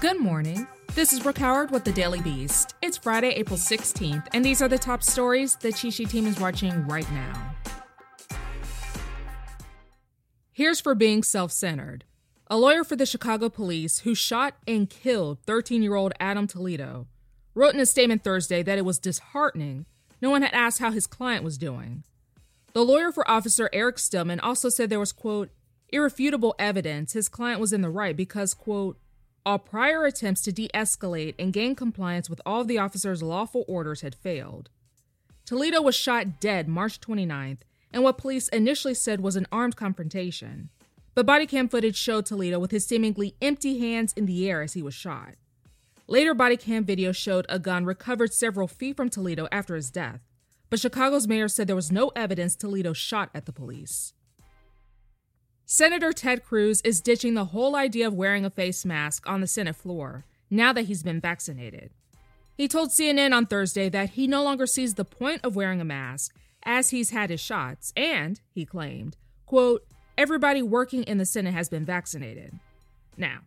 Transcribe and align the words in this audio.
Good 0.00 0.20
morning. 0.20 0.66
This 0.94 1.12
is 1.12 1.20
Brooke 1.20 1.38
Howard 1.38 1.70
with 1.70 1.84
the 1.84 1.92
Daily 1.92 2.20
Beast. 2.20 2.74
It's 2.82 2.98
Friday, 2.98 3.30
April 3.30 3.56
16th, 3.56 4.26
and 4.34 4.44
these 4.44 4.60
are 4.60 4.68
the 4.68 4.76
top 4.78 5.02
stories 5.02 5.56
the 5.56 5.72
Cheat 5.72 5.94
Sheet 5.94 6.10
team 6.10 6.26
is 6.26 6.38
watching 6.38 6.86
right 6.86 7.10
now. 7.12 7.54
Here's 10.52 10.80
for 10.80 10.94
being 10.94 11.22
self 11.22 11.52
centered. 11.52 12.04
A 12.48 12.58
lawyer 12.58 12.84
for 12.84 12.96
the 12.96 13.06
Chicago 13.06 13.48
police 13.48 14.00
who 14.00 14.14
shot 14.14 14.54
and 14.66 14.90
killed 14.90 15.38
13 15.46 15.82
year 15.82 15.94
old 15.94 16.12
Adam 16.20 16.46
Toledo 16.46 17.06
wrote 17.54 17.74
in 17.74 17.80
a 17.80 17.86
statement 17.86 18.22
Thursday 18.22 18.62
that 18.62 18.78
it 18.78 18.84
was 18.84 18.98
disheartening 18.98 19.86
no 20.20 20.30
one 20.30 20.42
had 20.42 20.52
asked 20.52 20.80
how 20.80 20.90
his 20.90 21.06
client 21.06 21.44
was 21.44 21.56
doing. 21.56 22.04
The 22.72 22.84
lawyer 22.84 23.12
for 23.12 23.28
Officer 23.30 23.70
Eric 23.72 23.98
Stillman 23.98 24.40
also 24.40 24.68
said 24.68 24.90
there 24.90 25.00
was, 25.00 25.12
quote, 25.12 25.50
irrefutable 25.90 26.54
evidence 26.58 27.12
his 27.12 27.28
client 27.28 27.60
was 27.60 27.72
in 27.72 27.82
the 27.82 27.88
right 27.90 28.16
because, 28.16 28.52
quote, 28.54 28.98
all 29.46 29.58
prior 29.58 30.04
attempts 30.04 30.40
to 30.42 30.52
de 30.52 30.68
escalate 30.74 31.34
and 31.38 31.52
gain 31.52 31.74
compliance 31.74 32.30
with 32.30 32.40
all 32.46 32.62
of 32.62 32.68
the 32.68 32.78
officer's 32.78 33.22
lawful 33.22 33.64
orders 33.68 34.00
had 34.00 34.14
failed. 34.14 34.70
Toledo 35.44 35.82
was 35.82 35.94
shot 35.94 36.40
dead 36.40 36.68
March 36.68 37.00
29th 37.00 37.58
in 37.92 38.02
what 38.02 38.18
police 38.18 38.48
initially 38.48 38.94
said 38.94 39.20
was 39.20 39.36
an 39.36 39.46
armed 39.52 39.76
confrontation, 39.76 40.70
but 41.14 41.26
body 41.26 41.46
cam 41.46 41.68
footage 41.68 41.96
showed 41.96 42.26
Toledo 42.26 42.58
with 42.58 42.70
his 42.70 42.86
seemingly 42.86 43.36
empty 43.42 43.78
hands 43.78 44.12
in 44.14 44.26
the 44.26 44.48
air 44.48 44.62
as 44.62 44.72
he 44.72 44.82
was 44.82 44.94
shot. 44.94 45.34
Later 46.06 46.34
body 46.34 46.56
cam 46.56 46.84
video 46.84 47.12
showed 47.12 47.46
a 47.48 47.58
gun 47.58 47.84
recovered 47.84 48.32
several 48.32 48.66
feet 48.66 48.96
from 48.96 49.10
Toledo 49.10 49.46
after 49.52 49.76
his 49.76 49.90
death, 49.90 50.20
but 50.70 50.80
Chicago's 50.80 51.28
mayor 51.28 51.48
said 51.48 51.66
there 51.66 51.76
was 51.76 51.92
no 51.92 52.08
evidence 52.16 52.56
Toledo 52.56 52.92
shot 52.92 53.30
at 53.34 53.46
the 53.46 53.52
police. 53.52 54.12
Senator 55.66 56.12
Ted 56.12 56.44
Cruz 56.44 56.82
is 56.82 57.00
ditching 57.00 57.32
the 57.32 57.46
whole 57.46 57.74
idea 57.74 58.06
of 58.06 58.12
wearing 58.12 58.44
a 58.44 58.50
face 58.50 58.84
mask 58.84 59.26
on 59.26 59.40
the 59.40 59.46
Senate 59.46 59.76
floor 59.76 60.26
now 60.50 60.74
that 60.74 60.84
he's 60.84 61.02
been 61.02 61.20
vaccinated. 61.20 61.90
He 62.54 62.68
told 62.68 62.90
CNN 62.90 63.34
on 63.34 63.46
Thursday 63.46 63.88
that 63.88 64.10
he 64.10 64.26
no 64.26 64.44
longer 64.44 64.66
sees 64.66 64.94
the 64.94 65.06
point 65.06 65.40
of 65.42 65.56
wearing 65.56 65.80
a 65.80 65.84
mask 65.84 66.34
as 66.64 66.90
he's 66.90 67.10
had 67.10 67.30
his 67.30 67.40
shots, 67.40 67.94
and, 67.96 68.40
he 68.54 68.66
claimed, 68.66 69.16
quote, 69.46 69.86
everybody 70.18 70.60
working 70.60 71.02
in 71.04 71.16
the 71.16 71.26
Senate 71.26 71.54
has 71.54 71.70
been 71.70 71.84
vaccinated. 71.84 72.58
Now, 73.16 73.40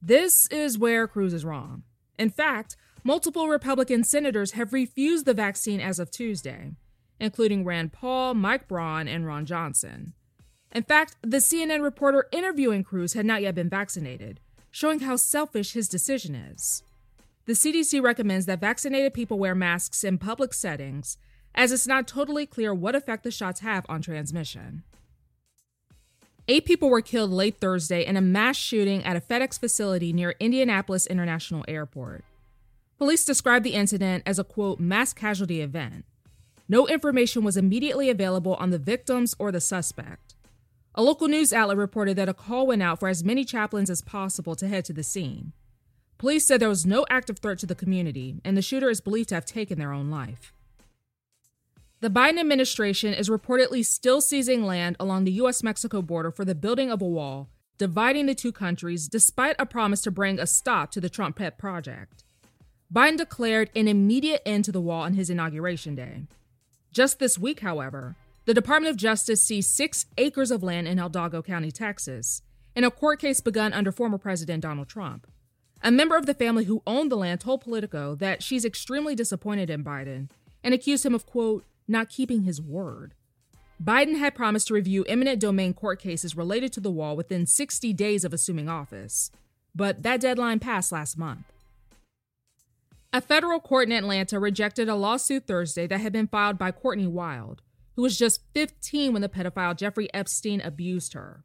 this 0.00 0.46
is 0.48 0.78
where 0.78 1.08
Cruz 1.08 1.34
is 1.34 1.44
wrong. 1.44 1.82
In 2.18 2.30
fact, 2.30 2.76
multiple 3.02 3.48
Republican 3.48 4.04
senators 4.04 4.52
have 4.52 4.72
refused 4.72 5.26
the 5.26 5.34
vaccine 5.34 5.80
as 5.80 5.98
of 5.98 6.10
Tuesday, 6.12 6.70
including 7.18 7.64
Rand 7.64 7.92
Paul, 7.92 8.34
Mike 8.34 8.68
Braun, 8.68 9.08
and 9.08 9.26
Ron 9.26 9.44
Johnson. 9.44 10.14
In 10.72 10.82
fact, 10.82 11.16
the 11.22 11.38
CNN 11.38 11.82
reporter 11.82 12.26
interviewing 12.30 12.84
Cruz 12.84 13.14
had 13.14 13.26
not 13.26 13.42
yet 13.42 13.54
been 13.54 13.70
vaccinated, 13.70 14.40
showing 14.70 15.00
how 15.00 15.16
selfish 15.16 15.72
his 15.72 15.88
decision 15.88 16.34
is. 16.34 16.82
The 17.46 17.54
CDC 17.54 18.02
recommends 18.02 18.46
that 18.46 18.60
vaccinated 18.60 19.14
people 19.14 19.38
wear 19.38 19.54
masks 19.54 20.04
in 20.04 20.18
public 20.18 20.52
settings, 20.52 21.16
as 21.54 21.72
it's 21.72 21.86
not 21.86 22.06
totally 22.06 22.44
clear 22.44 22.74
what 22.74 22.94
effect 22.94 23.24
the 23.24 23.30
shots 23.30 23.60
have 23.60 23.86
on 23.88 24.02
transmission. 24.02 24.82
Eight 26.46 26.64
people 26.64 26.88
were 26.88 27.02
killed 27.02 27.30
late 27.30 27.58
Thursday 27.60 28.04
in 28.04 28.16
a 28.16 28.22
mass 28.22 28.56
shooting 28.56 29.04
at 29.04 29.16
a 29.16 29.20
FedEx 29.20 29.58
facility 29.58 30.12
near 30.12 30.34
Indianapolis 30.40 31.06
International 31.06 31.64
Airport. 31.68 32.24
Police 32.98 33.24
described 33.24 33.64
the 33.64 33.74
incident 33.74 34.22
as 34.26 34.38
a 34.38 34.44
quote, 34.44 34.80
mass 34.80 35.12
casualty 35.12 35.60
event. 35.60 36.04
No 36.68 36.86
information 36.86 37.44
was 37.44 37.56
immediately 37.56 38.10
available 38.10 38.54
on 38.56 38.70
the 38.70 38.78
victims 38.78 39.34
or 39.38 39.52
the 39.52 39.60
suspect. 39.60 40.27
A 40.98 41.02
local 41.02 41.28
news 41.28 41.52
outlet 41.52 41.76
reported 41.76 42.16
that 42.16 42.28
a 42.28 42.34
call 42.34 42.66
went 42.66 42.82
out 42.82 42.98
for 42.98 43.06
as 43.08 43.22
many 43.22 43.44
chaplains 43.44 43.88
as 43.88 44.02
possible 44.02 44.56
to 44.56 44.66
head 44.66 44.84
to 44.86 44.92
the 44.92 45.04
scene. 45.04 45.52
Police 46.18 46.44
said 46.44 46.58
there 46.58 46.68
was 46.68 46.84
no 46.84 47.06
active 47.08 47.38
threat 47.38 47.60
to 47.60 47.66
the 47.66 47.76
community, 47.76 48.40
and 48.44 48.56
the 48.56 48.62
shooter 48.62 48.90
is 48.90 49.00
believed 49.00 49.28
to 49.28 49.36
have 49.36 49.44
taken 49.44 49.78
their 49.78 49.92
own 49.92 50.10
life. 50.10 50.52
The 52.00 52.10
Biden 52.10 52.40
administration 52.40 53.14
is 53.14 53.28
reportedly 53.28 53.86
still 53.86 54.20
seizing 54.20 54.64
land 54.64 54.96
along 54.98 55.22
the 55.22 55.30
U.S. 55.34 55.62
Mexico 55.62 56.02
border 56.02 56.32
for 56.32 56.44
the 56.44 56.56
building 56.56 56.90
of 56.90 57.00
a 57.00 57.06
wall 57.06 57.48
dividing 57.78 58.26
the 58.26 58.34
two 58.34 58.50
countries, 58.50 59.06
despite 59.06 59.54
a 59.60 59.66
promise 59.66 60.00
to 60.00 60.10
bring 60.10 60.40
a 60.40 60.48
stop 60.48 60.90
to 60.90 61.00
the 61.00 61.08
Trump 61.08 61.36
pet 61.36 61.58
project. 61.58 62.24
Biden 62.92 63.18
declared 63.18 63.70
an 63.76 63.86
immediate 63.86 64.42
end 64.44 64.64
to 64.64 64.72
the 64.72 64.80
wall 64.80 65.02
on 65.02 65.14
his 65.14 65.30
inauguration 65.30 65.94
day. 65.94 66.24
Just 66.90 67.20
this 67.20 67.38
week, 67.38 67.60
however, 67.60 68.16
the 68.48 68.54
Department 68.54 68.90
of 68.90 68.96
Justice 68.96 69.42
seized 69.42 69.68
six 69.68 70.06
acres 70.16 70.50
of 70.50 70.62
land 70.62 70.88
in 70.88 70.96
Hidalgo 70.96 71.42
County, 71.42 71.70
Texas, 71.70 72.40
in 72.74 72.82
a 72.82 72.90
court 72.90 73.20
case 73.20 73.42
begun 73.42 73.74
under 73.74 73.92
former 73.92 74.16
President 74.16 74.62
Donald 74.62 74.88
Trump. 74.88 75.26
A 75.82 75.90
member 75.90 76.16
of 76.16 76.24
the 76.24 76.32
family 76.32 76.64
who 76.64 76.82
owned 76.86 77.12
the 77.12 77.16
land 77.16 77.42
told 77.42 77.60
Politico 77.60 78.14
that 78.14 78.42
she's 78.42 78.64
extremely 78.64 79.14
disappointed 79.14 79.68
in 79.68 79.84
Biden 79.84 80.30
and 80.64 80.72
accused 80.72 81.04
him 81.04 81.14
of, 81.14 81.26
quote, 81.26 81.66
not 81.86 82.08
keeping 82.08 82.44
his 82.44 82.58
word. 82.58 83.12
Biden 83.84 84.18
had 84.18 84.34
promised 84.34 84.68
to 84.68 84.74
review 84.74 85.04
eminent 85.04 85.40
domain 85.40 85.74
court 85.74 86.00
cases 86.00 86.34
related 86.34 86.72
to 86.72 86.80
the 86.80 86.90
wall 86.90 87.16
within 87.16 87.44
60 87.44 87.92
days 87.92 88.24
of 88.24 88.32
assuming 88.32 88.66
office, 88.66 89.30
but 89.74 90.02
that 90.04 90.22
deadline 90.22 90.58
passed 90.58 90.90
last 90.90 91.18
month. 91.18 91.52
A 93.12 93.20
federal 93.20 93.60
court 93.60 93.88
in 93.88 93.92
Atlanta 93.92 94.40
rejected 94.40 94.88
a 94.88 94.94
lawsuit 94.94 95.46
Thursday 95.46 95.86
that 95.86 96.00
had 96.00 96.14
been 96.14 96.28
filed 96.28 96.56
by 96.56 96.70
Courtney 96.70 97.06
Wild, 97.06 97.60
who 97.98 98.02
was 98.02 98.16
just 98.16 98.42
15 98.54 99.12
when 99.12 99.22
the 99.22 99.28
pedophile 99.28 99.76
Jeffrey 99.76 100.08
Epstein 100.14 100.60
abused 100.60 101.14
her. 101.14 101.42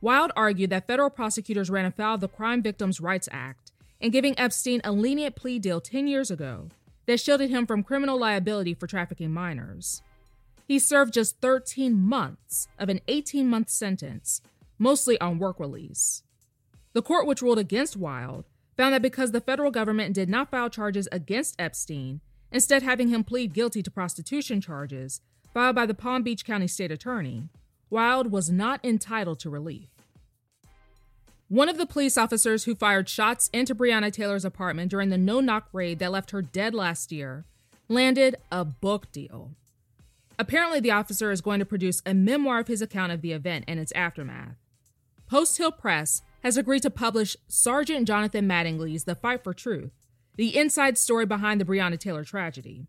Wild 0.00 0.32
argued 0.34 0.70
that 0.70 0.88
federal 0.88 1.08
prosecutors 1.08 1.70
ran 1.70 1.84
afoul 1.84 2.16
of 2.16 2.20
the 2.20 2.26
Crime 2.26 2.62
Victims' 2.62 3.00
Rights 3.00 3.28
Act 3.30 3.70
in 4.00 4.10
giving 4.10 4.36
Epstein 4.36 4.80
a 4.82 4.90
lenient 4.90 5.36
plea 5.36 5.60
deal 5.60 5.80
10 5.80 6.08
years 6.08 6.32
ago 6.32 6.66
that 7.06 7.20
shielded 7.20 7.48
him 7.48 7.64
from 7.64 7.84
criminal 7.84 8.18
liability 8.18 8.74
for 8.74 8.88
trafficking 8.88 9.32
minors. 9.32 10.02
He 10.66 10.80
served 10.80 11.14
just 11.14 11.40
13 11.40 11.94
months 11.94 12.66
of 12.76 12.88
an 12.88 13.00
18 13.06 13.46
month 13.48 13.70
sentence, 13.70 14.42
mostly 14.80 15.16
on 15.20 15.38
work 15.38 15.60
release. 15.60 16.24
The 16.92 17.02
court, 17.02 17.24
which 17.24 17.40
ruled 17.40 17.60
against 17.60 17.96
Wild, 17.96 18.46
found 18.76 18.94
that 18.94 19.02
because 19.02 19.30
the 19.30 19.40
federal 19.40 19.70
government 19.70 20.12
did 20.12 20.28
not 20.28 20.50
file 20.50 20.70
charges 20.70 21.06
against 21.12 21.54
Epstein, 21.56 22.20
instead 22.50 22.82
having 22.82 23.10
him 23.10 23.22
plead 23.22 23.54
guilty 23.54 23.80
to 23.80 23.92
prostitution 23.92 24.60
charges 24.60 25.20
filed 25.54 25.76
by 25.76 25.86
the 25.86 25.94
Palm 25.94 26.24
Beach 26.24 26.44
County 26.44 26.66
State 26.66 26.90
Attorney, 26.90 27.48
Wild 27.88 28.32
was 28.32 28.50
not 28.50 28.84
entitled 28.84 29.38
to 29.38 29.48
relief. 29.48 29.88
One 31.48 31.68
of 31.68 31.78
the 31.78 31.86
police 31.86 32.18
officers 32.18 32.64
who 32.64 32.74
fired 32.74 33.08
shots 33.08 33.50
into 33.52 33.74
Breonna 33.74 34.12
Taylor's 34.12 34.44
apartment 34.44 34.90
during 34.90 35.10
the 35.10 35.18
no 35.18 35.38
knock 35.38 35.68
raid 35.72 36.00
that 36.00 36.10
left 36.10 36.32
her 36.32 36.42
dead 36.42 36.74
last 36.74 37.12
year 37.12 37.44
landed 37.88 38.34
a 38.50 38.64
book 38.64 39.12
deal. 39.12 39.52
Apparently, 40.38 40.80
the 40.80 40.90
officer 40.90 41.30
is 41.30 41.40
going 41.40 41.60
to 41.60 41.64
produce 41.64 42.02
a 42.04 42.14
memoir 42.14 42.58
of 42.58 42.66
his 42.66 42.82
account 42.82 43.12
of 43.12 43.20
the 43.20 43.30
event 43.30 43.64
and 43.68 43.78
its 43.78 43.92
aftermath. 43.92 44.56
Post 45.28 45.58
Hill 45.58 45.70
Press 45.70 46.22
has 46.42 46.56
agreed 46.56 46.82
to 46.82 46.90
publish 46.90 47.36
Sergeant 47.46 48.08
Jonathan 48.08 48.48
Mattingly's 48.48 49.04
The 49.04 49.14
Fight 49.14 49.44
for 49.44 49.54
Truth, 49.54 49.92
the 50.34 50.56
inside 50.56 50.98
story 50.98 51.26
behind 51.26 51.60
the 51.60 51.64
Breonna 51.64 51.98
Taylor 51.98 52.24
tragedy. 52.24 52.88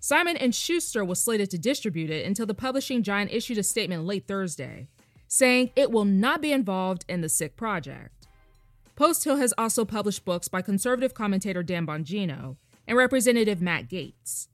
Simon 0.00 0.36
and 0.36 0.54
Schuster 0.54 1.04
was 1.04 1.22
slated 1.22 1.50
to 1.50 1.58
distribute 1.58 2.10
it 2.10 2.26
until 2.26 2.46
the 2.46 2.54
publishing 2.54 3.02
giant 3.02 3.32
issued 3.32 3.58
a 3.58 3.62
statement 3.62 4.04
late 4.04 4.26
Thursday 4.26 4.88
saying 5.28 5.70
it 5.76 5.92
will 5.92 6.04
not 6.04 6.42
be 6.42 6.52
involved 6.52 7.04
in 7.08 7.20
the 7.20 7.28
SICK 7.28 7.56
project. 7.56 8.26
Post 8.96 9.24
Hill 9.24 9.36
has 9.36 9.54
also 9.56 9.84
published 9.84 10.24
books 10.24 10.48
by 10.48 10.60
conservative 10.60 11.14
commentator 11.14 11.62
Dan 11.62 11.86
Bongino 11.86 12.56
and 12.88 12.98
Representative 12.98 13.62
Matt 13.62 13.88
Gaetz. 13.88 14.48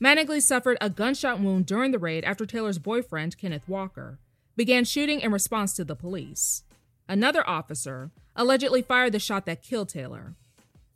Mattingly 0.00 0.40
suffered 0.40 0.78
a 0.80 0.88
gunshot 0.88 1.40
wound 1.40 1.66
during 1.66 1.90
the 1.90 1.98
raid 1.98 2.24
after 2.24 2.46
Taylor's 2.46 2.78
boyfriend, 2.78 3.36
Kenneth 3.36 3.68
Walker, 3.68 4.18
began 4.56 4.84
shooting 4.84 5.20
in 5.20 5.32
response 5.32 5.74
to 5.74 5.84
the 5.84 5.96
police. 5.96 6.62
Another 7.08 7.46
officer 7.48 8.10
allegedly 8.36 8.80
fired 8.80 9.12
the 9.12 9.18
shot 9.18 9.44
that 9.46 9.62
killed 9.62 9.88
Taylor. 9.88 10.36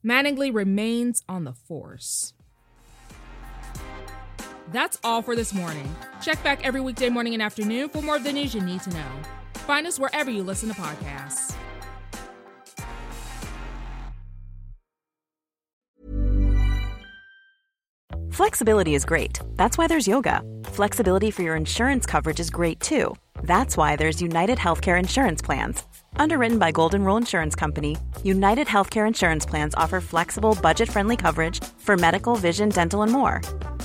Mattingly 0.04 0.54
remains 0.54 1.24
on 1.28 1.44
the 1.44 1.52
force. 1.52 2.32
That's 4.72 4.98
all 5.04 5.22
for 5.22 5.36
this 5.36 5.54
morning. 5.54 5.94
Check 6.20 6.42
back 6.42 6.64
every 6.64 6.80
weekday 6.80 7.08
morning 7.08 7.34
and 7.34 7.42
afternoon 7.42 7.88
for 7.88 8.02
more 8.02 8.16
of 8.16 8.24
the 8.24 8.32
news 8.32 8.54
you 8.54 8.60
need 8.60 8.82
to 8.82 8.90
know. 8.90 9.10
Find 9.54 9.86
us 9.86 9.98
wherever 9.98 10.30
you 10.30 10.42
listen 10.42 10.68
to 10.68 10.74
podcasts. 10.74 11.54
Flexibility 18.30 18.94
is 18.94 19.06
great. 19.06 19.40
That's 19.54 19.78
why 19.78 19.86
there's 19.86 20.06
yoga. 20.06 20.42
Flexibility 20.66 21.30
for 21.30 21.40
your 21.40 21.56
insurance 21.56 22.04
coverage 22.04 22.38
is 22.38 22.50
great 22.50 22.80
too. 22.80 23.16
That's 23.42 23.78
why 23.78 23.96
there's 23.96 24.20
United 24.20 24.58
Healthcare 24.58 24.98
Insurance 24.98 25.40
Plans. 25.40 25.82
Underwritten 26.16 26.58
by 26.58 26.70
Golden 26.70 27.02
Rule 27.02 27.16
Insurance 27.16 27.54
Company, 27.54 27.96
United 28.24 28.66
Healthcare 28.66 29.06
Insurance 29.06 29.46
Plans 29.46 29.74
offer 29.74 30.02
flexible, 30.02 30.58
budget 30.60 30.88
friendly 30.90 31.16
coverage 31.16 31.64
for 31.78 31.96
medical, 31.96 32.36
vision, 32.36 32.68
dental, 32.68 33.02
and 33.02 33.12
more. 33.12 33.40